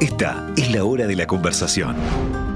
[0.00, 1.94] Esta es la hora de la conversación.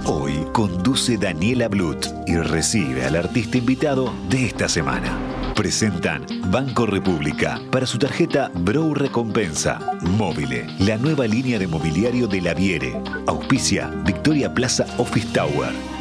[0.06, 5.18] Hoy conduce Daniela Blut y recibe al artista invitado de esta semana.
[5.54, 9.78] Presentan Banco República para su tarjeta Brow Recompensa.
[10.00, 12.98] Móvile, la nueva línea de mobiliario de la Viere.
[13.26, 15.93] Auspicia Victoria Plaza Office Tower.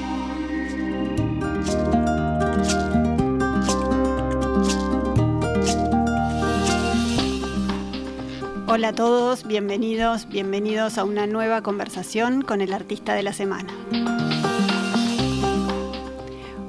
[8.83, 13.73] Hola a todos, bienvenidos, bienvenidos a una nueva conversación con el artista de la semana.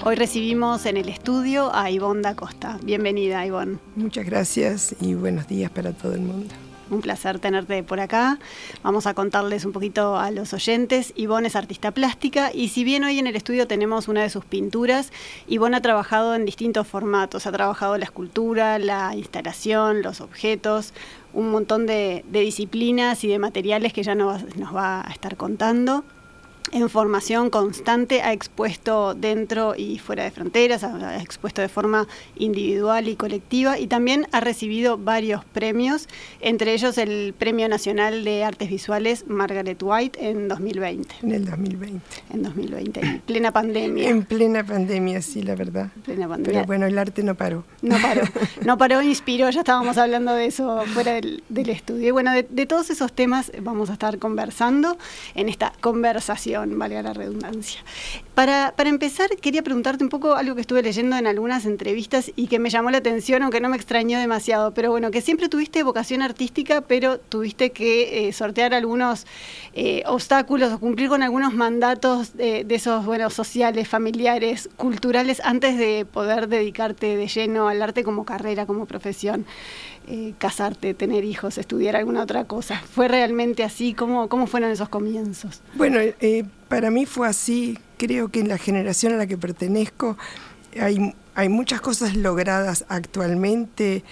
[0.05, 2.79] Hoy recibimos en el estudio a Ivonne da Costa.
[2.85, 3.79] Bienvenida, Ivonne.
[3.97, 6.55] Muchas gracias y buenos días para todo el mundo.
[6.91, 8.39] Un placer tenerte por acá.
[8.83, 11.13] Vamos a contarles un poquito a los oyentes.
[11.17, 14.45] Ivonne es artista plástica y si bien hoy en el estudio tenemos una de sus
[14.45, 15.13] pinturas,
[15.47, 17.47] Ivonne ha trabajado en distintos formatos.
[17.47, 20.93] Ha trabajado la escultura, la instalación, los objetos,
[21.33, 24.43] un montón de, disciplinas y de materiales que ya nos
[24.75, 26.05] va a estar contando
[26.75, 33.09] en formación constante, ha expuesto dentro y fuera de fronteras, ha expuesto de forma individual
[33.09, 36.09] y colectiva y también ha recibido varios premios,
[36.41, 41.15] entre ellos el Premio Nacional de Artes Visuales Margaret White en 2020.
[41.23, 42.01] En el 2020.
[42.31, 44.09] En 2020, en plena pandemia.
[44.09, 45.93] En plena pandemia, sí, la verdad.
[46.05, 46.63] Plena pandemia.
[46.63, 47.65] Pero bueno, el arte no paró.
[47.83, 48.23] No paró,
[48.65, 52.09] no paró, inspiró, ya estábamos hablando de eso fuera del, estudio.
[52.09, 54.99] Y bueno, de todos esos temas vamos a estar conversando
[55.37, 57.81] en esta conversación valga la redundancia.
[58.35, 62.49] Para, para, empezar, quería preguntarte un poco algo que estuve leyendo en algunas entrevistas y
[62.49, 65.85] que me llamó la atención, aunque no me extrañó demasiado, pero bueno, que siempre tuviste
[65.85, 69.27] vocación artística, pero tuviste que eh, sortear algunos
[69.73, 76.05] eh, obstáculos o cumplir con algunos mandatos de, esos, bueno, sociales, familiares, culturales, antes de
[76.05, 79.47] poder dedicarte de lleno al arte como carrera, como profesión.
[80.07, 82.83] Eh, casarte, tener hijos, estudiar alguna otra cosa.
[82.93, 83.95] ¿Fue realmente así?
[83.95, 85.63] ¿Cómo, cómo fueron esos comienzos?
[85.77, 87.79] Bueno, eh, para mí fue así.
[87.97, 90.17] Creo que en la generación a la que pertenezco
[90.81, 94.05] hay, hay muchas cosas logradas actualmente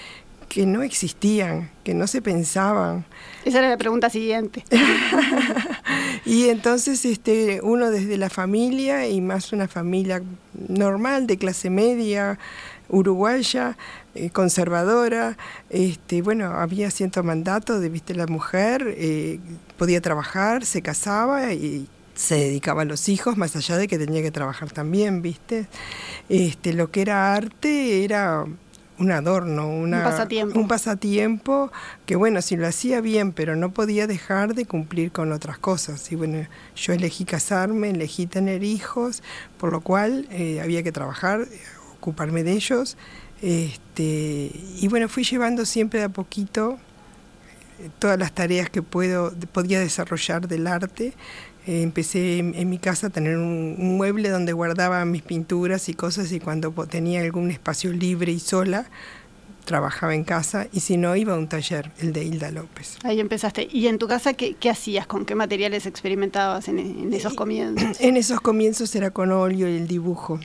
[0.53, 3.07] que no existían, que no se pensaban.
[3.45, 4.65] Esa era la pregunta siguiente.
[6.27, 10.23] y entonces este, uno desde la familia, y más una familia
[10.69, 12.39] normal, de clase media,
[12.91, 13.79] uruguaya,
[14.15, 15.39] eh, conservadora,
[15.71, 19.41] este, bueno, había cierto mandato de, viste, la mujer eh,
[19.79, 21.89] podía trabajar, se casaba y
[22.23, 25.67] se dedicaba a los hijos, más allá de que tenía que trabajar también, viste.
[26.29, 28.45] Este, lo que era arte era
[28.99, 30.59] un adorno, una, un, pasatiempo.
[30.61, 31.73] un pasatiempo
[32.07, 36.13] que bueno, si lo hacía bien, pero no podía dejar de cumplir con otras cosas.
[36.13, 36.47] Y bueno,
[36.77, 39.23] yo elegí casarme, elegí tener hijos,
[39.59, 41.47] por lo cual eh, había que trabajar,
[41.99, 42.97] ocuparme de ellos
[43.43, 46.79] este, y bueno, fui llevando siempre de a poquito
[47.81, 51.13] eh, todas las tareas que puedo, podía desarrollar del arte.
[51.67, 56.33] Eh, empecé en, mi casa a tener un, mueble donde guardaba mis pinturas y cosas
[56.33, 58.87] y cuando tenía algún espacio libre y sola,
[59.65, 62.99] trabajaba en casa y si no iba a un taller, el de Hilda López.
[63.05, 63.69] Ahí empezaste.
[63.71, 65.07] ¿Y en tu casa qué, hacías?
[65.07, 68.01] ¿Con qué materiales experimentabas en, en esos comienzos?
[68.01, 70.41] En esos comienzos era con óleo y el dibujo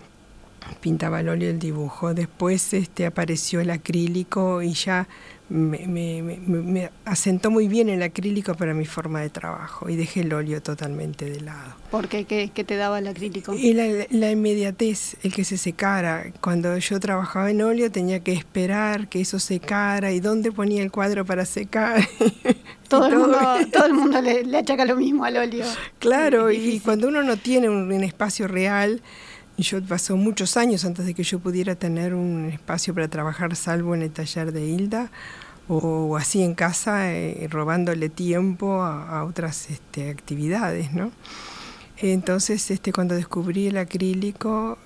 [0.81, 2.13] pintaba el óleo el dibujo.
[2.13, 5.07] Después este, apareció el acrílico y ya
[5.49, 10.61] me, asentó muy bien el acrílico para mi forma de trabajo y dejé el óleo
[10.61, 11.75] totalmente de lado.
[11.89, 12.25] ¿Por qué?
[12.25, 13.53] ¿Qué, te daba el acrílico?
[13.53, 16.31] Y la, inmediatez, el que se secara.
[16.41, 20.91] Cuando yo trabajaba en óleo tenía que esperar que eso secara y dónde ponía el
[20.91, 22.05] cuadro para secar.
[22.89, 23.37] Todo, el mundo,
[23.73, 25.65] todo el mundo le, achaca lo mismo al óleo.
[25.99, 29.01] Claro, y cuando uno no tiene un espacio real,
[29.63, 33.95] yo pasó muchos años antes de que yo pudiera tener un espacio para trabajar, salvo
[33.95, 35.11] en el taller de Hilda,
[35.67, 41.11] o así en casa, eh, robándole tiempo a, otras este, actividades, ¿no?
[41.97, 44.77] Entonces, este, cuando descubrí el acrílico,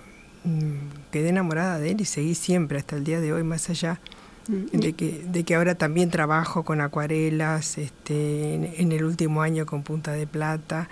[0.44, 4.00] mm, quedé enamorada de él y seguí siempre hasta el día de hoy, más allá
[4.48, 9.66] mm, de que, de que ahora también trabajo con acuarelas, este, en el último año
[9.66, 10.90] con punta de plata.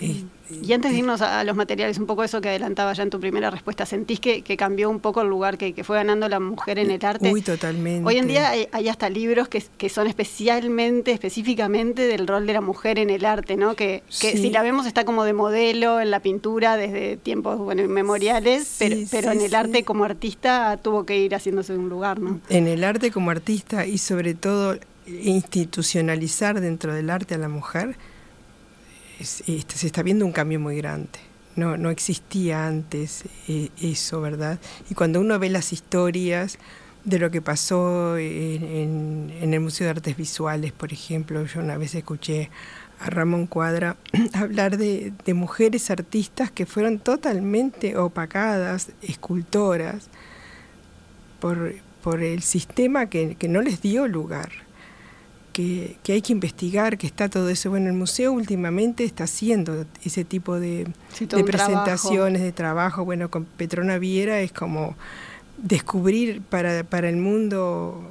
[0.00, 3.18] Y antes de irnos a los materiales, un poco eso que adelantaba ya en tu
[3.18, 6.90] primera respuesta, ¿sentís que, cambió un poco el lugar que, fue ganando la mujer en
[6.90, 7.32] el arte?
[7.32, 8.06] Uy, totalmente.
[8.06, 12.98] Hoy en día hay, hasta libros que, son especialmente, específicamente del rol de la mujer
[12.98, 13.74] en el arte, ¿no?
[13.74, 18.76] Que, si la vemos está como de modelo en la pintura desde tiempos bueno, inmemoriales,
[18.78, 22.40] pero, pero en el arte como artista tuvo que ir haciéndose un lugar, ¿no?
[22.48, 24.76] En el arte como artista y sobre todo
[25.06, 27.96] institucionalizar dentro del arte a la mujer
[29.20, 31.18] este, se está viendo un cambio muy grande.
[31.56, 34.58] No, no existía antes eh, eso, ¿verdad?
[34.90, 36.58] Y cuando uno ve las historias
[37.04, 41.44] de lo que pasó en, el Museo de Artes Visuales, por ejemplo.
[41.44, 42.50] Yo una vez escuché
[42.98, 43.96] a Ramón Cuadra
[44.32, 50.08] hablar de, mujeres artistas que fueron totalmente opacadas, escultoras,
[51.40, 54.63] por, por el sistema que, no les dio lugar.
[55.54, 57.70] Que, hay que investigar, que está todo eso.
[57.70, 60.88] Bueno, el museo últimamente está haciendo ese tipo de,
[61.46, 63.04] presentaciones, de trabajo.
[63.04, 64.96] Bueno, con Petrona Viera es como
[65.56, 68.04] descubrir para, para el mundo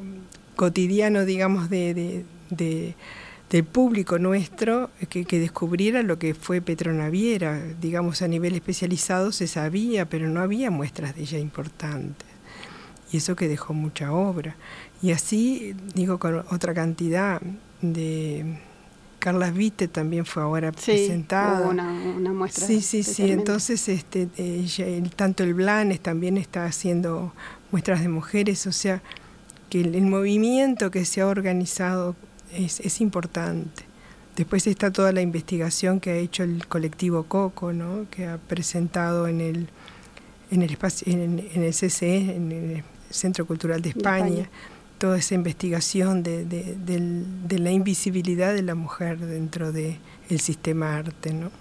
[0.56, 7.62] cotidiano, digamos, de, del público nuestro, que, que, descubriera lo que fue Petronaviera.
[7.82, 12.26] Digamos, a nivel especializado se sabía, pero no había muestras de ella importantes.
[13.12, 14.56] Y eso que dejó mucha obra.
[15.04, 17.42] Y así, digo, con otra cantidad
[17.82, 18.58] de
[19.20, 21.68] Carlas Vite también fue ahora presentada.
[21.68, 22.66] una, una, muestra.
[22.66, 23.30] Sí, sí, sí.
[23.30, 24.30] Entonces, este,
[25.18, 27.34] tanto el Blanes también está haciendo
[27.70, 29.02] muestras de mujeres, o sea,
[29.70, 32.16] que el, movimiento que se ha organizado
[32.54, 33.84] es, importante.
[34.38, 38.06] Después está toda la investigación que ha hecho el colectivo Coco, ¿no?
[38.10, 39.68] que ha presentado en el,
[40.50, 44.50] en el, espacio, en, el CCE, en el Centro Cultural de España
[45.04, 50.00] toda esa investigación de, de, la invisibilidad de la mujer dentro del
[50.40, 51.52] sistema arte, ¿no?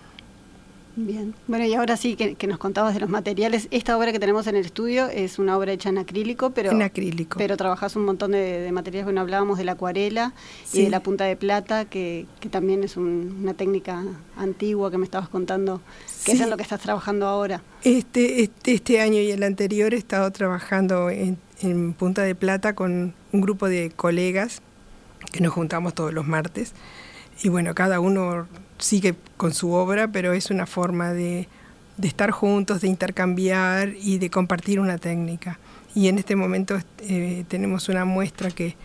[0.94, 4.46] Bien, bueno y ahora sí que, nos contabas de los materiales, esta obra que tenemos
[4.46, 7.36] en el estudio es una obra hecha en acrílico, pero, en acrílico.
[7.36, 10.34] pero trabajas un montón de, materiales, bueno hablábamos de la acuarela
[10.72, 14.04] y de la punta de plata, que, que también es una técnica
[14.36, 15.80] antigua que me estabas contando,
[16.24, 17.60] que es en lo que estás trabajando ahora.
[17.82, 22.74] Este, este, este año y el anterior he estado trabajando en, en Punta de Plata
[22.74, 24.62] con un grupo de colegas
[25.32, 26.72] que nos juntamos todos los martes.
[27.42, 28.46] Y bueno, cada uno
[28.78, 31.48] sigue con su obra, pero es una forma de,
[32.02, 35.58] estar juntos, de intercambiar y de compartir una técnica.
[35.94, 38.76] Y en este momento eh, tenemos una muestra que,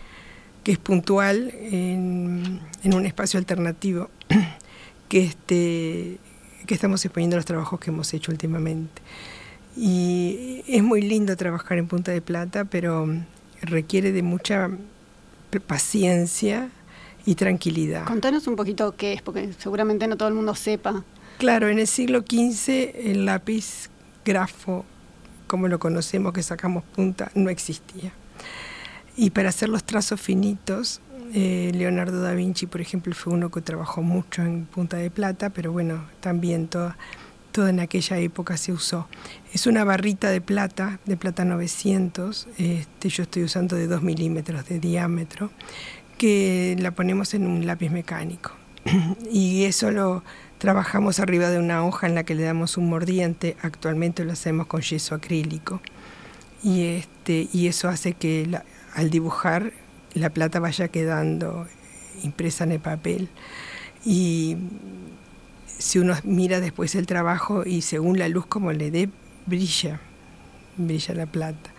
[0.64, 4.10] es puntual en, un espacio alternativo,
[5.08, 6.18] que, este,
[6.66, 9.00] que estamos exponiendo los trabajos que hemos hecho últimamente.
[9.80, 13.06] Y es muy lindo trabajar en Punta de Plata, pero
[13.62, 14.70] requiere de mucha
[15.68, 16.68] paciencia
[17.24, 18.04] y tranquilidad.
[18.04, 21.04] Contanos un poquito qué es, porque seguramente no todo el mundo sepa.
[21.38, 23.88] Claro, en el siglo XV el lápiz
[24.24, 24.84] grafo,
[25.46, 28.12] como lo conocemos, que sacamos punta, no existía.
[29.16, 31.00] Y para hacer los trazos finitos,
[31.34, 35.50] eh, Leonardo da Vinci, por ejemplo, fue uno que trabajó mucho en Punta de Plata,
[35.50, 36.96] pero bueno, también toda
[37.52, 39.08] todo en aquella época se usó.
[39.52, 44.66] Es una barrita de plata, de plata 900, este, yo estoy usando de 2 milímetros
[44.68, 45.50] de diámetro,
[46.16, 48.52] que la ponemos en un lápiz mecánico.
[49.30, 50.22] y eso lo
[50.58, 54.66] trabajamos arriba de una hoja en la que le damos un mordiente, actualmente lo hacemos
[54.66, 55.80] con yeso acrílico.
[56.62, 58.48] Y, este, y eso hace que
[58.94, 59.72] al dibujar
[60.14, 61.66] la plata vaya quedando
[62.22, 63.28] impresa en el papel.
[64.04, 64.56] Y
[65.78, 69.08] si uno mira después el trabajo y según la luz como le dé,
[69.46, 70.00] brilla,
[70.76, 71.70] brilla la plata.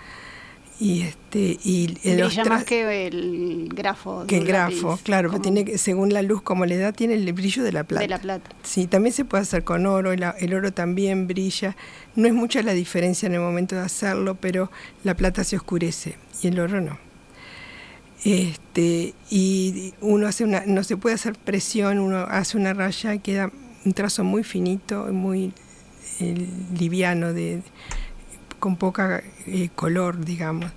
[0.81, 4.25] Y este y el brilla más que el grafo.
[4.25, 7.63] Que el grafo, claro, tiene que, según la luz como le da tiene el brillo
[7.63, 8.01] de la plata.
[8.01, 8.49] De la plata.
[8.63, 11.75] Sí, también se puede hacer con oro, el, el oro también brilla.
[12.15, 14.71] No es mucha la diferencia en el momento de hacerlo, pero
[15.03, 16.97] la plata se oscurece y el oro no.
[18.23, 23.19] Este, y uno hace una, no se puede hacer presión, uno hace una raya y
[23.19, 23.51] queda
[23.89, 25.51] un trazo muy finito, muy
[26.19, 27.63] eh, liviano, de,
[28.59, 30.71] con poca eh, color, digamos.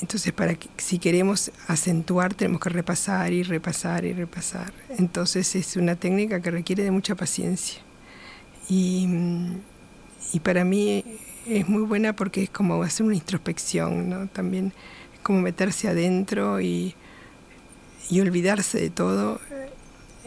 [0.00, 4.72] Entonces, para que, si queremos acentuar, tenemos que repasar y repasar y repasar.
[4.88, 7.78] Entonces, es una técnica que requiere de mucha paciencia.
[8.70, 9.06] Y,
[10.32, 11.04] y para mí
[11.46, 14.28] es muy buena porque es como hacer una introspección, ¿no?
[14.28, 14.72] También
[15.12, 16.94] es como meterse adentro y,
[18.08, 19.42] y olvidarse de todo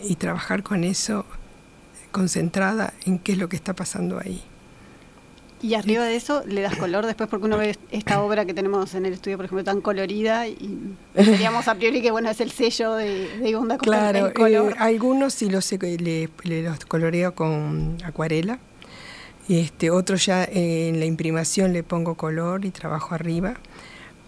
[0.04, 1.26] y trabajar con eso
[2.14, 4.42] concentrada en qué es lo que está pasando ahí.
[5.62, 8.96] Y arriba de eso le das color después porque uno ve esta obra que tenemos
[8.96, 12.52] en el estudio, por ejemplo, tan colorida y diríamos a priori que bueno es el
[12.52, 18.60] sello de, de Onda Claro, eh, algunos sí los, le, los coloreo con acuarela,
[19.48, 23.54] este, otros ya en la imprimación le pongo color y trabajo arriba.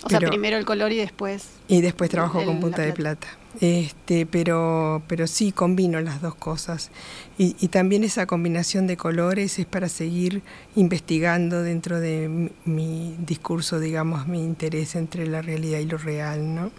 [0.04, 1.48] O sea, primero el color y después...
[1.68, 3.28] Y después trabajo con punta de plata.
[3.62, 6.92] Este, pero, pero sí combino las dos cosas.
[7.38, 10.42] Y, también esa combinación de colores es para seguir
[10.76, 16.72] investigando dentro de mi, discurso, digamos, mi interés entre la realidad y lo real, ¿no?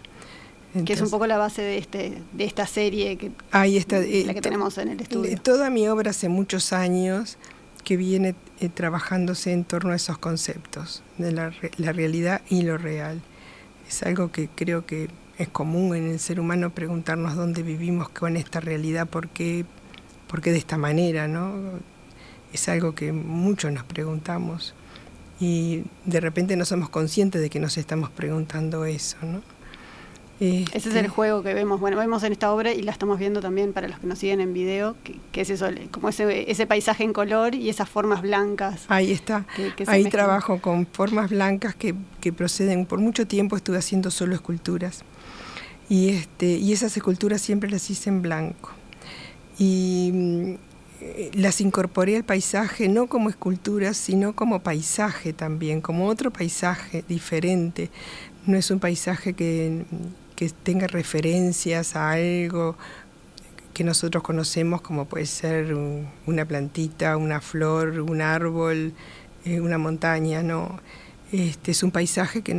[0.85, 4.25] que es un poco la base de este de esta serie que ahí está, eh,
[4.27, 5.35] la que tenemos en el estudio.
[5.41, 7.37] Toda mi obra hace muchos años
[7.83, 12.77] que viene eh, trabajándose en torno a esos conceptos de la, la realidad y lo
[12.77, 13.21] real.
[13.87, 15.07] es algo que creo que
[15.37, 19.65] es común en el ser humano preguntarnos dónde vivimos con esta realidad, por qué,
[20.27, 21.53] por qué de esta manera, ¿no?
[22.53, 24.73] Es algo que muchos nos preguntamos
[25.39, 29.41] y de repente no somos conscientes de que nos estamos preguntando eso, ¿no?
[30.39, 33.17] Ese es el este juego que vemos, bueno, vemos en esta obra y la estamos
[33.17, 34.95] viendo también para los que nos siguen en video,
[35.31, 38.85] que, es eso, como ese, ese paisaje en color y esas formas blancas.
[38.87, 39.45] Ahí está,
[39.87, 45.03] ahí trabajo con formas blancas que, que, proceden, por mucho tiempo estuve haciendo solo esculturas
[45.89, 48.71] y, este, y esas esculturas siempre las hice en blanco.
[49.59, 50.53] Y mm,
[51.33, 57.89] las incorporé al paisaje no como esculturas, sino como paisaje también, como otro paisaje diferente.
[58.45, 59.85] No es un paisaje que
[60.37, 62.77] que tenga referencias a algo
[63.73, 65.75] que nosotros conocemos como puede ser
[66.27, 68.93] una plantita, una flor, un árbol,
[69.45, 70.79] eh, una montaña, no.
[71.31, 72.53] Este es un paisaje que,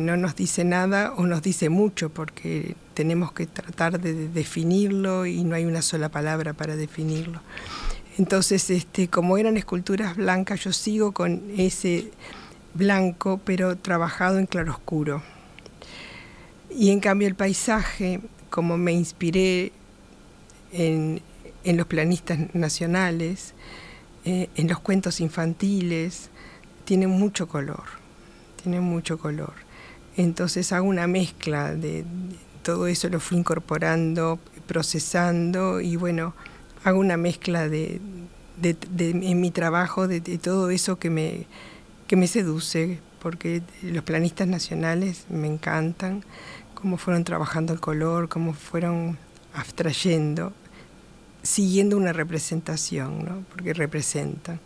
[0.00, 5.44] no nos dice nada o nos dice mucho porque tenemos que tratar de definirlo y
[5.44, 7.40] no hay una sola palabra para definirlo.
[8.18, 12.10] Entonces, este, como eran esculturas blancas, yo sigo con ese
[12.72, 15.22] blanco, pero trabajado en claroscuro.
[16.70, 19.72] Y en cambio el paisaje, como me inspiré
[20.72, 21.20] en,
[21.64, 23.54] los planistas nacionales,
[24.24, 26.30] eh, en los cuentos infantiles,
[26.84, 27.84] tiene mucho color,
[28.62, 29.65] tiene mucho color.
[30.16, 32.04] Entonces hago una mezcla de,
[32.62, 36.34] todo eso, lo fui incorporando, procesando y bueno,
[36.82, 38.00] hago una mezcla de,
[38.60, 41.46] en mi trabajo de, todo eso que me,
[42.08, 46.24] que me seduce, porque los planistas nacionales me encantan
[46.74, 49.16] cómo fueron trabajando el color, cómo fueron
[49.54, 50.52] abstrayendo,
[51.42, 53.44] siguiendo una representación, ¿no?
[53.50, 54.60] porque representan.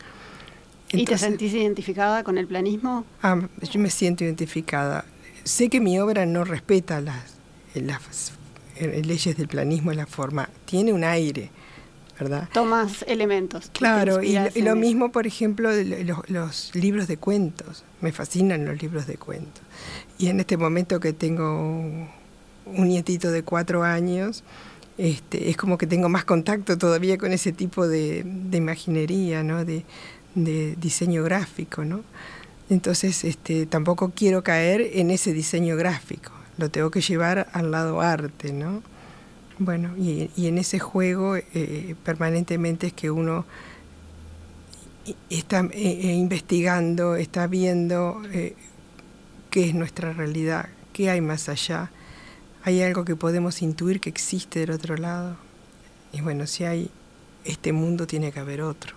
[0.93, 3.05] ¿Y te sentís identificada con el planismo?
[3.23, 5.05] Ah, yo me siento identificada.
[5.51, 7.35] Sé que mi obra no respeta las,
[7.75, 8.33] las
[8.81, 11.51] leyes del planismo la forma, tiene un aire,
[12.21, 12.49] ¿verdad?
[12.53, 13.69] Tomas elementos.
[13.73, 17.83] Claro, y, lo mismo, por ejemplo, los, los, libros de cuentos.
[18.01, 19.65] Me fascinan los libros de cuentos.
[20.19, 22.09] Y en este momento que tengo un
[22.89, 24.45] nietito de cuatro años,
[24.99, 29.65] este, es como que tengo más contacto todavía con ese tipo de, imaginería, ¿no?
[29.65, 29.85] de,
[30.37, 31.85] diseño gráfico.
[31.85, 32.05] ¿no?
[32.71, 38.01] Entonces este, tampoco quiero caer en ese diseño gráfico, lo tengo que llevar al lado
[38.01, 38.53] arte.
[38.53, 38.81] ¿no?
[39.59, 43.45] Bueno, y, en ese juego eh, permanentemente es que uno
[45.29, 48.23] está eh, eh, investigando, está viendo
[49.51, 51.91] qué es nuestra realidad, qué hay más allá.
[52.63, 55.37] Hay algo que podemos intuir que existe del otro lado.
[56.13, 56.89] Y bueno, si hay
[57.45, 58.95] este mundo, tiene que haber otro.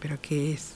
[0.00, 0.72] Pero ¿qué es?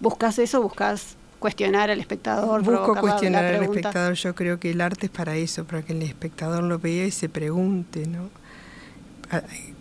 [0.00, 0.62] ¿Buscas eso?
[0.62, 2.62] ¿Buscas cuestionar al espectador?
[2.62, 4.14] Busco cuestionar al espectador.
[4.14, 7.10] Yo creo que el arte es para eso, para que el espectador lo vea y
[7.10, 8.30] se pregunte, ¿no?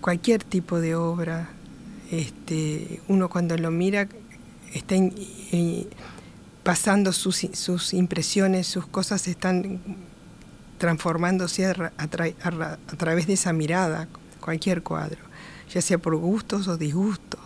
[0.01, 1.49] Cualquier tipo de obra,
[2.11, 4.07] este, uno cuando lo mira
[4.73, 4.95] está
[6.63, 9.79] pasando sus, sus impresiones, sus cosas están
[10.77, 14.07] transformándose a, través de esa mirada,
[14.41, 15.19] cualquier cuadro,
[15.73, 17.39] ya sea por gustos o disgustos.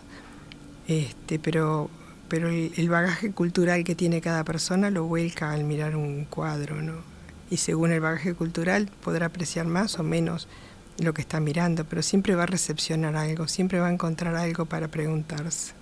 [0.87, 1.89] Este, pero
[2.31, 6.93] pero el, bagaje cultural que tiene cada persona lo vuelca al mirar un cuadro, ¿no?
[7.49, 10.47] Y según el bagaje cultural podrá apreciar más o menos
[10.97, 14.65] lo que está mirando, pero siempre va a recepcionar algo, siempre va a encontrar algo
[14.65, 15.73] para preguntarse.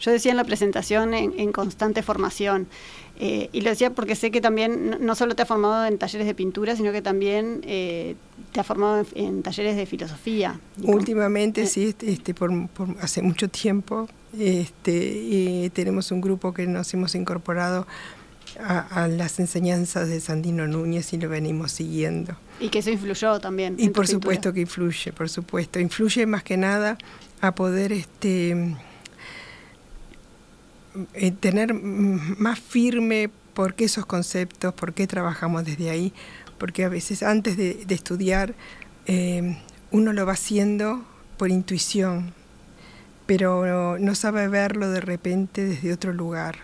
[0.00, 2.66] Yo decía en la presentación en, constante formación,
[3.18, 6.26] eh, y lo decía porque sé que también no solo te ha formado en talleres
[6.26, 8.14] de pintura, sino que también eh,
[8.52, 10.60] te ha formado en, talleres de filosofía.
[10.82, 11.66] Últimamente, eh.
[11.66, 12.52] sí, este, este por,
[13.00, 17.86] hace mucho tiempo, este, tenemos un grupo que nos hemos incorporado
[18.58, 22.36] a, las enseñanzas de Sandino Núñez y lo venimos siguiendo.
[22.60, 23.76] Y que eso influyó también.
[23.78, 25.78] Y por supuesto que influye, por supuesto.
[25.78, 26.98] Influye más que nada
[27.40, 28.76] a poder este
[31.14, 36.12] eh, tener más firme por qué esos conceptos, por qué trabajamos desde ahí,
[36.58, 38.54] porque a veces antes de, estudiar
[39.06, 39.58] eh,
[39.90, 41.04] uno lo va haciendo
[41.38, 42.34] por intuición,
[43.26, 46.56] pero no sabe verlo de repente desde otro lugar.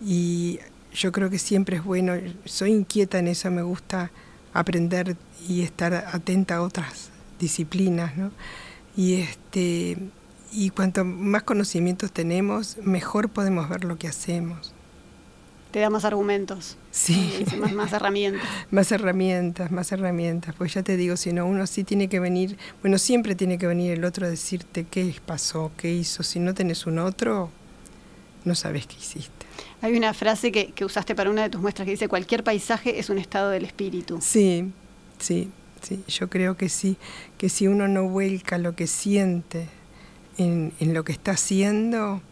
[0.00, 0.60] Y
[0.92, 2.14] yo creo que siempre es bueno,
[2.44, 4.10] soy inquieta en eso, me gusta
[4.54, 8.30] aprender y estar atenta a otras disciplinas, ¿no?
[8.96, 9.96] Y este
[10.52, 14.74] y cuanto más conocimientos tenemos, mejor podemos ver lo que hacemos.
[15.70, 16.78] Te da más argumentos.
[16.90, 17.44] Sí.
[17.58, 18.48] Más, más, herramientas.
[18.70, 20.54] más herramientas, más herramientas.
[20.56, 23.66] Pues ya te digo, si no, uno sí tiene que venir, bueno, siempre tiene que
[23.66, 26.22] venir el otro a decirte qué pasó, qué hizo.
[26.22, 27.50] Si no tenés un otro,
[28.44, 29.46] no sabes qué hiciste.
[29.82, 32.98] Hay una frase que, que usaste para una de tus muestras que dice, cualquier paisaje
[32.98, 34.20] es un estado del espíritu.
[34.22, 34.72] Sí,
[35.18, 35.50] sí,
[35.82, 36.96] sí, yo creo que sí,
[37.36, 39.68] que si uno no vuelca lo que siente
[40.38, 42.22] en, lo que está haciendo,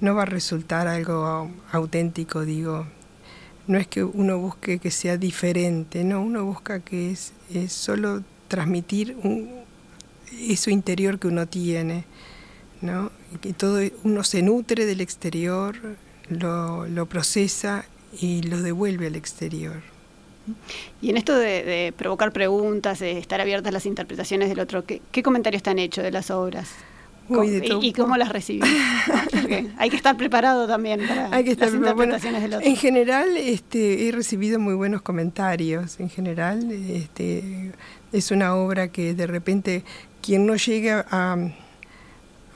[0.00, 2.86] no va a resultar algo auténtico, digo.
[3.66, 7.32] No es que uno busque que sea diferente, no, uno busca que es,
[7.72, 9.50] solo transmitir un,
[10.38, 12.04] eso interior que uno tiene,
[12.80, 13.10] ¿no?
[13.40, 15.76] Que todo uno se nutre del exterior,
[16.28, 17.86] lo, procesa
[18.20, 19.82] y lo devuelve al exterior.
[21.02, 25.24] Y en esto de, provocar preguntas, de estar abiertas las interpretaciones del otro, ¿qué, qué
[25.24, 26.68] comentarios te han hecho de las obras?
[27.28, 28.64] Uy, ¿Y, ¿Y, cómo las recibís?
[29.32, 32.68] Porque hay que estar preparado también para hay que estar las interpretaciones bueno, del otro.
[32.68, 35.98] En general este, he recibido muy buenos comentarios.
[35.98, 37.72] En general este,
[38.12, 39.84] es una obra que de repente
[40.22, 41.36] quien no llega a,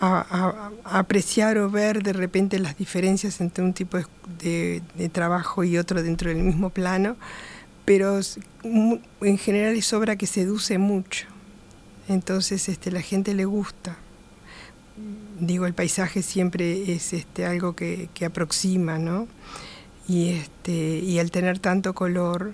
[0.00, 4.06] a, a, apreciar o ver de repente las diferencias entre un tipo de,
[4.38, 7.16] de, de trabajo y otro dentro del mismo plano,
[7.84, 8.20] pero
[8.62, 11.26] en general es obra que seduce mucho.
[12.08, 13.96] Entonces este, la gente le gusta
[15.40, 19.26] digo, el paisaje siempre es este, algo que, que aproxima, ¿no?
[20.08, 22.52] Y, este, y al tener tanto color,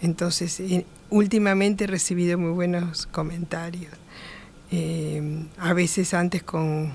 [0.00, 3.92] entonces eh, últimamente he recibido muy buenos comentarios.
[4.70, 6.92] Eh, a veces antes con,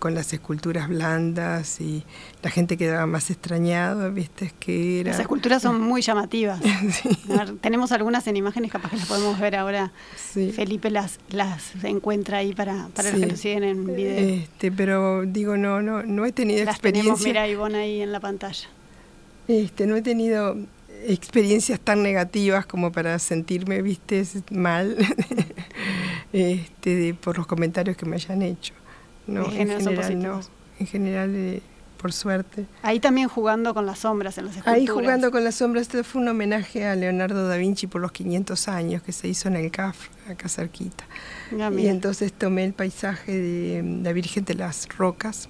[0.00, 2.04] con, las esculturas blandas y
[2.42, 4.52] la gente quedaba más extrañada, ¿viste?
[4.58, 5.12] Que era...
[5.12, 6.60] Las esculturas son muy llamativas.
[6.92, 7.18] sí.
[7.26, 9.92] ver, tenemos algunas en imágenes, capaz que las podemos ver ahora.
[10.16, 10.50] Sí.
[10.52, 13.16] Felipe las, las encuentra ahí para, para sí.
[13.16, 14.18] los que nos siguen en video.
[14.18, 17.14] Este, pero digo, no, no, no he tenido las experiencia.
[17.14, 18.68] Tenemos, mira, Ivonne ahí en la pantalla.
[19.46, 20.56] Este, no he tenido
[21.06, 24.96] experiencias tan negativas como para sentirme, viste, mal
[26.32, 28.74] este, de, por los comentarios que me hayan hecho.
[29.30, 30.40] No, en, en general no.
[30.78, 31.62] En general, eh,
[32.00, 32.66] por suerte.
[32.82, 34.80] Ahí también jugando con las sombras en las esculturas.
[34.80, 35.82] Ahí jugando con las sombras.
[35.82, 39.48] Este fue un homenaje a Leonardo da Vinci por los 500 años que se hizo
[39.48, 41.04] en el CAF, acá cerquita.
[41.60, 45.48] Ah, y entonces tomé el paisaje de la Virgen de las Rocas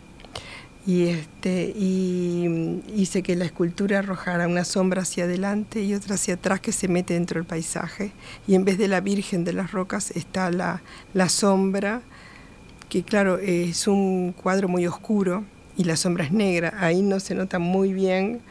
[0.87, 6.35] y, este, y hice que la escultura arrojara una sombra hacia adelante y otra hacia
[6.35, 8.13] atrás que se mete dentro del paisaje.
[8.47, 12.03] Y en vez de la Virgen de las Rocas está la, la sombra,
[12.91, 15.45] que claro, es un cuadro muy oscuro
[15.79, 16.75] y la sombra es negra.
[16.79, 18.43] Ahí no se nota muy bien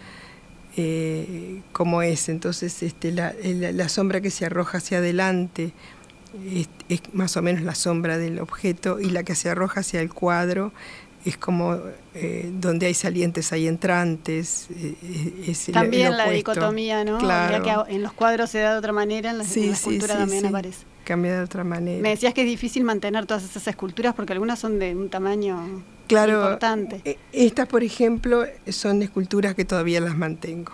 [0.75, 2.29] eh, cómo es.
[2.29, 5.73] Entonces este, la, la, la, sombra que se arroja hacia adelante
[6.51, 10.01] es, es más o menos la sombra del objeto y la que se arroja hacia
[10.01, 10.71] el cuadro
[11.25, 11.77] es como
[12.13, 14.67] eh, donde hay salientes hay entrantes.
[14.71, 17.17] Eh, es también el, el la dicotomía, ¿no?
[17.17, 17.63] Claro.
[17.63, 20.13] Que en los cuadros se da de otra manera, en la, sí, en la escultura
[20.13, 20.85] sí, sí, también aparece.
[21.09, 22.03] Cambia de otra manera.
[22.03, 25.81] Me decías que es difícil mantener todas esas esculturas porque algunas son de un tamaño
[26.07, 27.17] claro, importante.
[27.33, 30.71] Estas, por ejemplo, son esculturas que todavía las mantengo,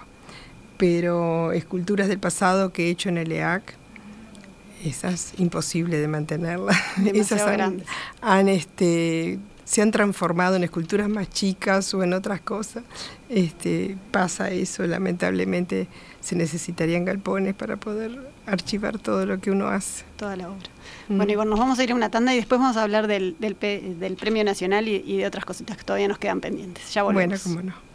[0.75, 3.75] pero esculturas del pasado que he hecho en el EAC,
[4.83, 6.75] esas imposible de mantenerlas.
[6.97, 7.87] Demasiado esas han, grandes.
[8.19, 12.83] han este, se han transformado en esculturas más chicas o en otras cosas.
[13.29, 15.87] Este, pasa eso, lamentablemente
[16.19, 20.05] se necesitarían galpones para poder archivar todo lo que uno hace.
[20.17, 20.69] Toda la obra.
[21.09, 21.17] Mm.
[21.17, 23.35] Bueno, Ivonne, nos vamos a ir a una tanda y después vamos a hablar del,
[23.39, 23.57] del,
[23.99, 26.93] del Premio Nacional y, y, de otras cositas que todavía nos quedan pendientes.
[26.93, 27.43] Ya volvemos.
[27.43, 27.94] Bueno, cómo no.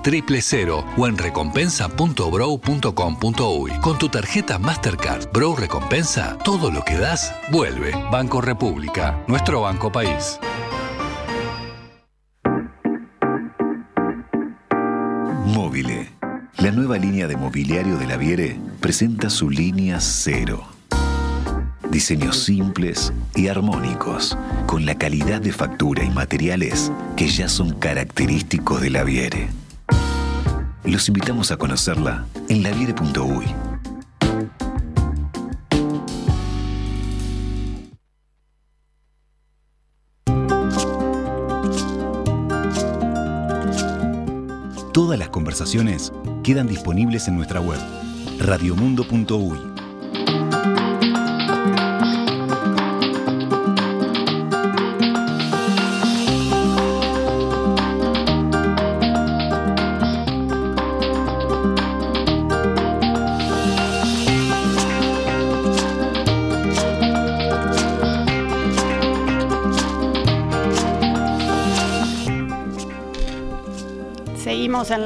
[0.03, 3.71] 000 o en recompensa.bro.com.uy.
[3.81, 7.91] Con tu tarjeta Mastercard Bro Recompensa, todo lo que das vuelve.
[8.11, 10.39] Banco República, nuestro banco país.
[15.45, 16.09] Móvile.
[16.57, 20.63] La nueva línea de mobiliario de la Viere presenta su línea cero.
[21.89, 28.81] Diseños simples y armónicos, con la calidad de factura y materiales que ya son característicos
[28.81, 29.49] de la Viere.
[30.83, 33.45] Los invitamos a conocerla en laviere.uy.
[44.91, 46.11] Todas las conversaciones
[46.43, 47.79] quedan disponibles en nuestra web,
[48.39, 49.80] radiomundo.uy.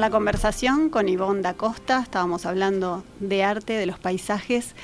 [0.06, 4.76] la conversación con Ivonne da Costa, estábamos hablando de arte, de los paisajes.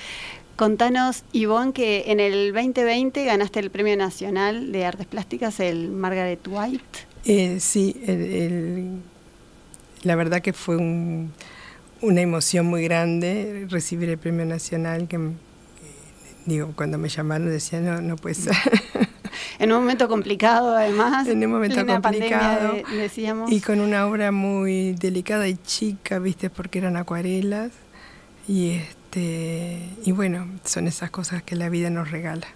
[0.57, 6.41] Contanos, Ivonne, que en el 2020 ganaste el Premio Nacional de Artes Plásticas, el Margaret
[6.49, 7.07] White.
[7.25, 7.95] Eh, sí,
[10.03, 15.21] la verdad que fue una emoción muy grande recibir el Premio Nacional, que
[16.47, 18.57] digo, cuando me llamaron decía, no, no puede ser.
[19.63, 21.27] en un momento complicado además.
[21.29, 22.75] En un momento complicado.
[22.97, 23.51] decíamos.
[23.53, 27.71] Y con una obra muy delicada y chica, viste, porque eran acuarelas.
[28.49, 32.49] Y este y bueno, son esas cosas que la vida nos regala.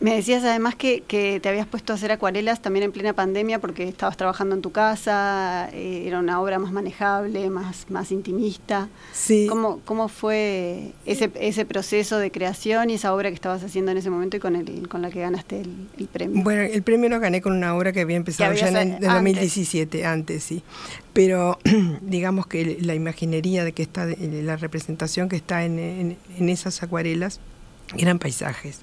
[0.00, 1.02] Me decías además que,
[1.42, 4.72] te habías puesto a hacer acuarelas también en plena pandemia porque estabas trabajando en tu
[4.72, 8.88] casa, eh, era una obra más manejable, más, más intimista.
[9.12, 9.46] Sí.
[9.46, 13.98] ¿Cómo, cómo fue ese, ese proceso de creación y esa obra que estabas haciendo en
[13.98, 16.42] ese momento y con, el, con la que ganaste el, premio?
[16.42, 20.06] Bueno, el premio lo gané con una obra que había empezado ya en el 2017,
[20.06, 20.62] antes, sí.
[21.12, 21.58] Pero
[22.00, 25.78] digamos que la imaginería de que está, la representación que está en,
[26.38, 27.38] en esas acuarelas
[27.98, 28.80] eran paisajes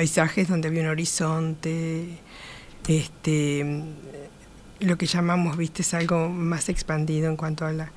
[0.00, 2.06] paisajes donde había un horizonte,
[2.88, 3.82] este,
[4.78, 7.92] lo que llamamos, viste, es algo más expandido en cuanto a la,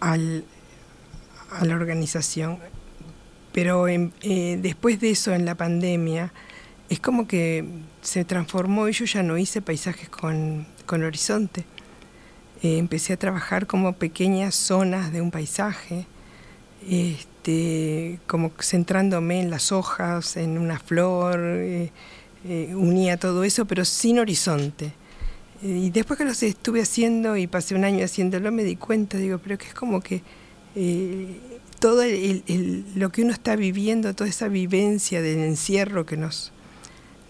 [0.00, 2.58] a la organización.
[3.54, 6.30] Pero eh, después de eso, en la pandemia,
[6.90, 7.64] es como que
[8.02, 11.64] se transformó y yo ya no hice paisajes con, con horizonte.
[12.62, 16.06] Eh, empecé a trabajar como pequeñas zonas de un paisaje.
[16.86, 21.90] Este, este, como centrándome en las hojas, en una flor, eh,
[22.44, 24.92] eh, unía todo eso, pero sin horizonte.
[25.60, 29.38] y después que los estuve haciendo y pasé un año haciéndolo, me di cuenta, digo,
[29.38, 30.22] pero que es como que
[30.76, 31.36] eh,
[31.80, 32.02] todo
[32.94, 36.52] lo que uno está viviendo, toda esa vivencia del encierro que nos,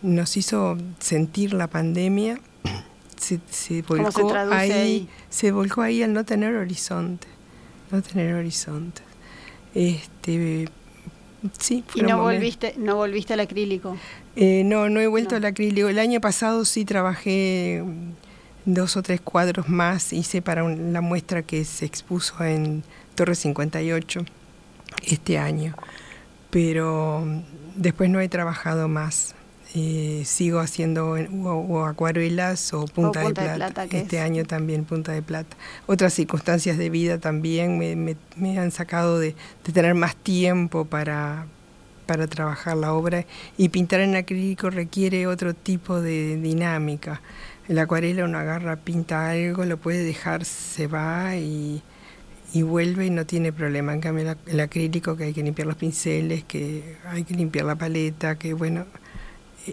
[0.03, 2.38] nos hizo sentir la pandemia,
[3.16, 7.29] se, volcó ahí, se volcó ahí al no tener horizonte,
[7.90, 9.12] no tener horizonte.
[9.74, 10.68] Este,
[11.58, 13.96] sí, ¿Y no volviste, no volviste al acrílico?
[14.37, 15.88] Eh, no, no he vuelto al acrílico.
[15.88, 17.82] El año pasado sí trabajé
[18.64, 24.24] dos o tres cuadros más, hice para la muestra que se expuso en Torre 58
[25.06, 25.74] este año,
[26.50, 27.24] pero
[27.74, 29.35] después no he trabajado más.
[29.74, 33.85] Eh, sigo haciendo o, acuarelas o punta, de plata.
[33.85, 35.56] este año también punta de plata.
[35.87, 41.46] Otras circunstancias de vida también me, han sacado de, tener más tiempo para,
[42.04, 43.24] para trabajar la obra
[43.56, 47.22] y pintar en acrílico requiere otro tipo de dinámica.
[47.66, 51.82] En la acuarela uno agarra, pinta algo, lo puede dejar, se va y,
[52.52, 53.94] vuelve y no tiene problema.
[53.94, 57.76] En cambio el acrílico que hay que limpiar los pinceles, que hay que limpiar la
[57.76, 58.85] paleta, que bueno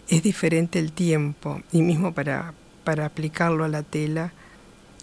[0.08, 4.34] es diferente el tiempo y mismo para, para aplicarlo a la tela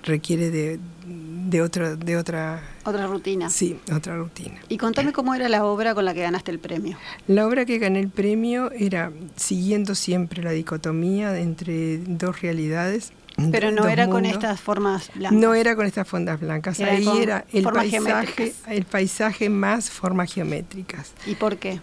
[0.07, 2.62] requiere de, de, otra, de otra...
[2.85, 3.51] Otra rutina.
[3.51, 4.61] Sí, otra rutina.
[4.68, 6.96] Y contame cómo era la obra con la que ganaste el premio.
[7.27, 13.12] La obra que gané el premio era siguiendo siempre la dicotomía entre dos realidades.
[13.53, 15.38] Pero no era con estas formas blancas.
[15.38, 16.81] No era con estas fondas blancas.
[16.81, 21.12] Ahí era el paisaje, el paisaje más formas geométricas.
[21.27, 21.81] ¿Y por qué?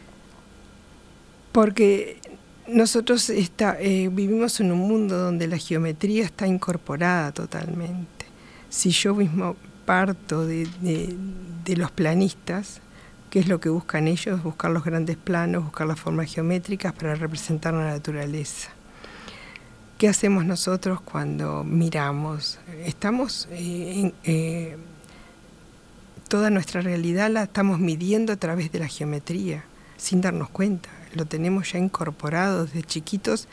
[1.51, 2.19] Porque
[2.67, 8.25] nosotros está, eh, vivimos en un mundo donde la geometría está incorporada totalmente.
[8.69, 10.67] Si yo mismo parto de,
[11.75, 12.81] los planistas,
[13.29, 14.41] ¿qué es lo que buscan ellos?
[14.43, 18.69] Buscar los grandes planos, buscar las formas geométricas para representar la naturaleza.
[19.97, 22.59] ¿Qué hacemos nosotros cuando miramos?
[22.85, 24.77] Estamos eh, eh,
[26.27, 29.63] toda nuestra realidad la estamos midiendo a través de la geometría,
[29.97, 33.47] sin darnos cuenta lo tenemos ya incorporado desde chiquitos,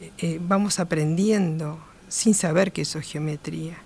[0.00, 3.76] eh, eh, vamos aprendiendo sin saber que eso es geometría,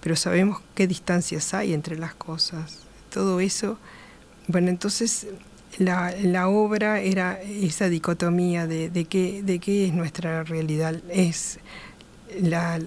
[0.00, 2.78] pero sabemos qué distancias hay entre las cosas.
[3.10, 3.78] Todo eso,
[4.48, 5.28] bueno, entonces
[5.78, 11.00] la, obra era esa dicotomía de, de, qué, de qué es nuestra realidad.
[11.08, 11.58] ¿Es
[12.40, 12.80] la,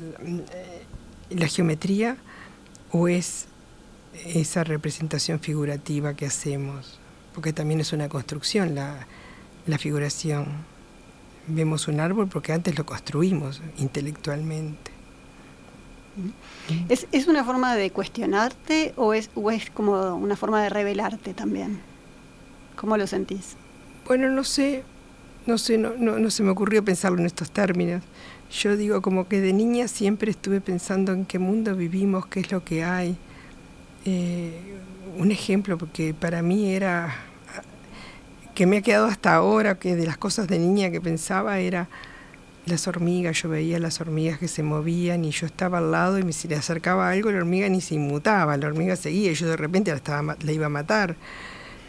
[1.29, 2.17] la geometría
[2.91, 3.45] o es
[4.25, 6.99] esa representación figurativa que hacemos?
[7.33, 8.75] Porque también es una construcción.
[8.75, 9.07] La,
[9.67, 10.45] la figuración.
[11.47, 14.91] Vemos un árbol porque antes lo construimos intelectualmente.
[16.89, 21.33] ¿Es, ¿Es, una forma de cuestionarte o es, o es como una forma de revelarte
[21.33, 21.79] también?
[22.75, 23.55] ¿Cómo lo sentís?
[24.07, 24.83] Bueno, no sé,
[25.45, 28.03] no sé, no, no, se me ocurrió pensarlo en estos términos.
[28.51, 32.51] Yo digo como que de niña siempre estuve pensando en qué mundo vivimos, qué es
[32.51, 33.15] lo que hay.
[34.05, 34.59] Eh,
[35.17, 37.26] un ejemplo, porque para mí era
[38.57, 41.89] que me ha quedado hasta ahora, que de las cosas de niña que pensaba era
[42.65, 46.33] las hormigas, yo veía las hormigas que se movían y yo estaba al lado y
[46.33, 49.57] si le acercaba algo la hormiga ni se inmutaba, la hormiga seguía y yo de
[49.57, 51.15] repente la, estaba, la iba a matar.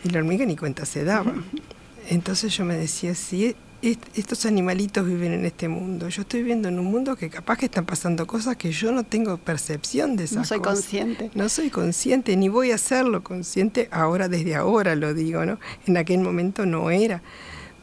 [0.05, 1.33] Y la hormiga ni cuenta se daba.
[2.11, 6.79] Entonces yo me decía, si estos animalitos viven en este mundo, yo estoy viviendo en
[6.81, 10.49] un mundo que capaz que están pasando cosas que yo no tengo percepción de esas
[10.49, 10.59] cosas.
[10.59, 11.31] No soy consciente.
[11.35, 15.61] No soy consciente, ni voy a hacerlo consciente ahora, desde ahora lo digo, ¿no?
[15.87, 17.23] En aquel momento no era.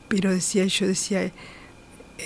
[0.09, 1.31] Pero decía, yo decía,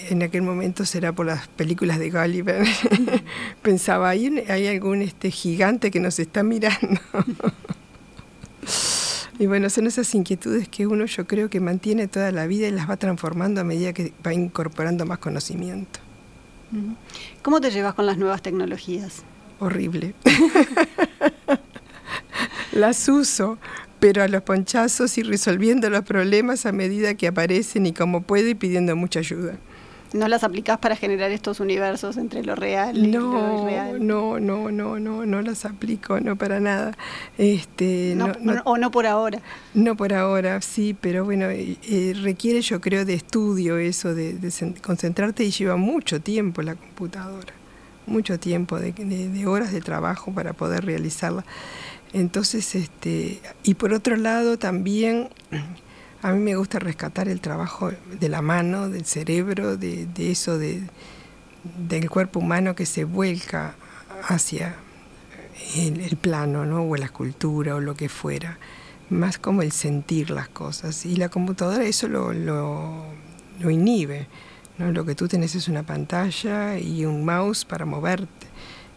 [0.10, 2.66] en aquel momento será por las películas de Gulliver.
[3.62, 7.00] Pensaba, ¿hay, hay algún este gigante que nos está mirando.
[9.40, 12.72] Y bueno, son esas inquietudes que uno yo creo que mantiene toda la vida y
[12.72, 16.02] las va transformando a medida que va incorporando más conocimiento.
[17.42, 19.24] ¿Cómo te llevas con las nuevas tecnologías?
[19.60, 20.14] Horrible.
[22.74, 23.58] las uso,
[24.02, 28.50] pero a los ponchazos y resolviendo los problemas a medida que aparecen y como puedo
[28.50, 29.58] y pidiendo mucha ayuda.
[30.14, 34.06] ¿No las aplicás para generar estos universos entre lo real y lo irreal?
[34.06, 36.98] No, no, no, no, no las aplico, no para nada.
[37.38, 38.32] Este, no,
[38.66, 39.40] o no por ahora.
[39.74, 44.38] No por ahora, sí, pero bueno, eh, eh, requiere yo creo de estudio eso, de,
[44.82, 47.54] concentrarte y lleva mucho tiempo la computadora,
[48.08, 51.46] mucho tiempo de, de horas de trabajo para poder realizarla.
[52.14, 55.30] Entonces, este, y por otro lado también
[56.22, 60.84] a mí me gusta rescatar el trabajo de la mano, del cerebro, de, eso, de,
[61.88, 63.76] del cuerpo humano que se vuelca
[64.28, 64.76] hacia
[65.78, 66.84] el, plano, ¿no?
[66.84, 68.58] o la escultura, o lo que fuera.
[69.10, 71.06] Más como el sentir las cosas.
[71.06, 73.06] Y la computadora eso lo, lo,
[73.60, 74.28] lo inhibe.
[74.78, 74.92] ¿no?
[74.92, 78.49] Lo que tú tenés es una pantalla y un mouse para moverte.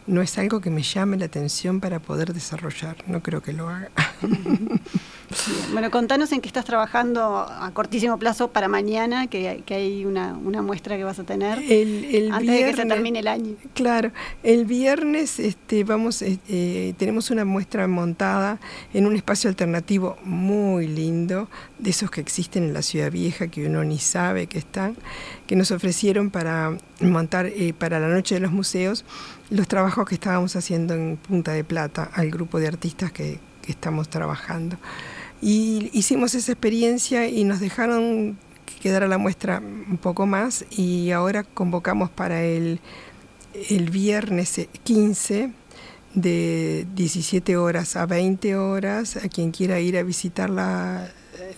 [0.06, 2.96] No es algo que me llame la atención para poder desarrollar.
[3.06, 3.90] No creo que lo haga.
[5.72, 10.96] Bueno, contanos en qué estás trabajando a cortísimo plazo para mañana, que, hay una, muestra
[10.96, 13.56] que vas a tener el, antes de que se termine el año.
[13.74, 14.12] Claro,
[14.42, 18.58] el viernes este, vamos, eh, eh, tenemos una muestra montada
[18.92, 21.48] en un espacio alternativo muy lindo,
[21.82, 24.96] de esos que existen en la ciudad vieja, que uno ni sabe que están,
[25.46, 29.04] que nos ofrecieron para montar eh, para la Noche de los Museos
[29.50, 33.72] los trabajos que estábamos haciendo en Punta de Plata al grupo de artistas que que
[33.72, 34.76] estamos trabajando.
[35.40, 41.10] Y hicimos esa experiencia y nos dejaron que quedara la muestra un poco más y
[41.12, 42.80] ahora convocamos para el,
[43.70, 45.50] el viernes 15
[46.14, 51.10] de 17 horas a 20 horas a quien quiera ir a visitar la,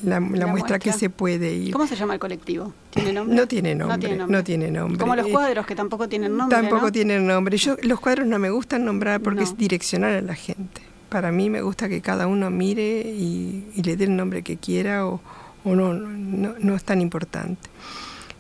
[0.03, 1.73] la, muestra, que se puede ir.
[1.73, 2.73] ¿Cómo se llama el colectivo?
[2.91, 3.37] ¿Tiene nombre?
[3.37, 4.99] No tiene nombre, no tiene nombre.
[4.99, 6.57] Como los eh, cuadros que tampoco tienen nombre.
[6.57, 7.57] Tampoco tienen nombre.
[7.57, 11.49] Yo los cuadros no me gustan nombrar porque es direccionar a la gente para mí
[11.49, 15.21] me gusta que cada uno mire y, le dé el nombre que quiera o,
[15.65, 17.71] no, no, es tan importante.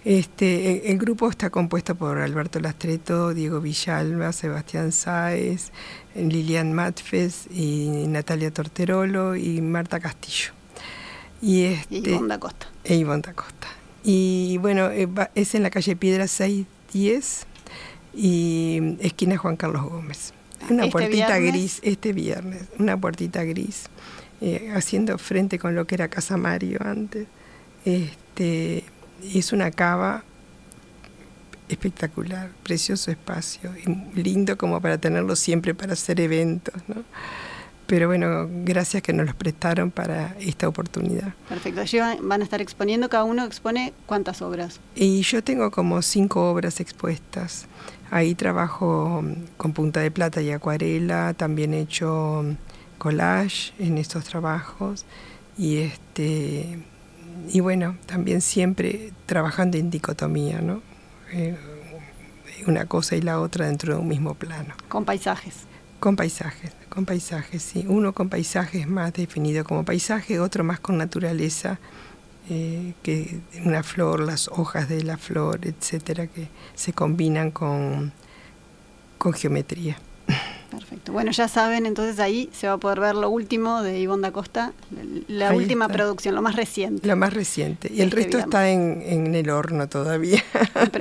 [0.05, 5.71] Este, el, grupo está compuesto por Alberto Lastreto, Diego Villalba, Sebastián Sáez,
[6.17, 10.51] Lilian Matfes y Natalia Torterolo y Marta Castillo.
[11.44, 12.66] Y, este, y Ivonne Costa.
[12.85, 13.68] E Ivonne Costa.
[14.02, 17.46] Y bueno, eh, es en la calle Piedra 610
[18.14, 20.33] y esquina Juan Carlos Gómez.
[20.70, 23.85] Una este puertita gris este viernes, una puertita gris,
[24.40, 27.26] eh, haciendo frente con lo que era Casa Mario antes.
[27.85, 28.85] Este,
[29.35, 30.24] es una cava
[31.68, 36.74] espectacular, precioso espacio, y lindo como para tenerlo siempre para hacer eventos.
[36.88, 37.04] ¿no?
[37.87, 41.35] Pero bueno, gracias que nos los prestaron para esta oportunidad.
[41.49, 41.83] Perfecto.
[41.83, 44.81] Allí van a estar exponiendo, cada uno expone cuántas obras.
[44.94, 47.66] Y yo tengo como cinco obras expuestas.
[48.11, 49.23] Ahí trabajo
[49.57, 52.44] con punta de plata y acuarela, también he hecho
[52.99, 55.05] collage en estos trabajos
[55.59, 56.79] y este
[57.53, 60.81] y bueno, también siempre trabajando en dicotomía, ¿no?
[61.33, 61.57] Eh,
[62.66, 64.75] una cosa y la otra dentro de un mismo plano.
[64.88, 65.66] Con paisajes.
[66.00, 67.85] Con paisajes, con paisajes, sí.
[67.88, 71.78] Uno con paisajes más definido como paisaje, otro más con naturaleza
[72.50, 78.12] eh, que una flor, las hojas de la flor, etcétera, que se combinan con,
[79.16, 79.96] con geometría.
[80.74, 81.12] Perfecto.
[81.12, 84.32] Bueno, ya saben, entonces ahí se va a poder ver lo último de Ivonne da
[84.32, 84.72] Costa,
[85.28, 87.06] la última producción, lo más reciente.
[87.06, 87.90] Lo más reciente.
[87.92, 90.42] Y el este resto está en, en, el horno todavía.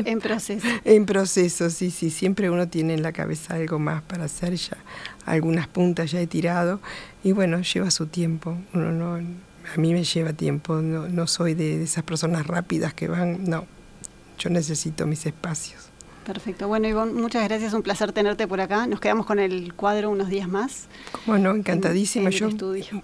[0.05, 0.67] En, proceso.
[0.85, 2.09] en proceso, sí, sí.
[2.09, 4.77] Siempre uno tiene en la cabeza algo más para hacer ya.
[5.25, 6.79] Algunas puntas ya he tirado.
[7.23, 8.57] Y bueno, lleva su tiempo.
[8.73, 9.19] Uno no
[9.73, 13.65] a mí me lleva tiempo, no, soy de, esas personas rápidas que van, no,
[14.37, 15.89] yo necesito mis espacios.
[16.25, 16.67] Perfecto.
[16.67, 17.73] Bueno, Ivonne, muchas gracias.
[17.73, 18.87] Un placer tenerte por acá.
[18.87, 20.87] Nos quedamos con el cuadro unos días más.
[21.25, 22.29] Bueno, encantadísima.
[22.29, 22.49] yo,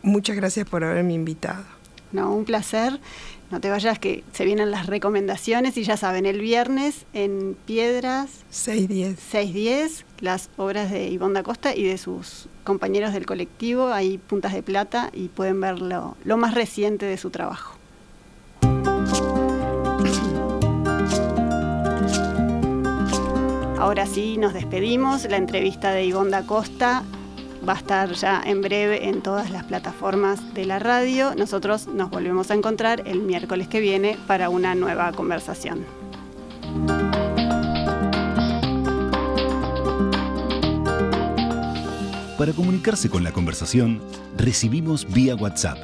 [0.02, 1.64] muchas gracias por haberme invitado.
[2.12, 3.00] No, un placer.
[3.52, 8.30] no te vayas que se vienen las recomendaciones y ya saben, el viernes en Piedras
[8.50, 9.20] 610.
[9.20, 14.54] 610, las obras de Ivonne da Costa y de sus compañeros del colectivo, hay puntas
[14.54, 17.79] de plata y pueden ver lo, lo más reciente de su trabajo.
[23.80, 25.26] Ahora sí, nos despedimos.
[25.30, 27.04] La entrevista de Ivonne da Costa
[27.68, 31.34] va a estar ya en breve en todas las plataformas de la radio.
[31.36, 35.86] Nosotros nos volvemos a encontrar el miércoles que viene para una nueva conversación.
[42.38, 44.02] Para comunicarse con la conversación,
[44.38, 45.78] recibimos vía WhatsApp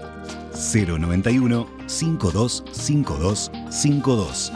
[0.53, 4.51] 091 525252.